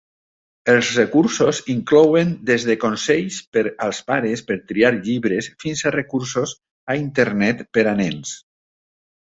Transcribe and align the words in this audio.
Els 0.71 0.87
recursos 0.99 1.59
inclouen 1.73 2.31
des 2.51 2.65
de 2.69 2.77
consells 2.85 3.37
per 3.57 3.65
als 3.89 4.01
pares 4.09 4.43
per 4.49 4.59
triar 4.73 4.93
llibres 4.97 5.53
fins 5.67 5.87
a 5.91 5.95
recursos 6.01 6.57
a 6.95 6.99
Internet 7.05 7.65
per 7.79 7.89
a 7.95 7.97
nens. 8.05 8.37